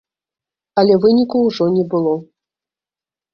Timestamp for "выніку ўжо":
1.03-1.67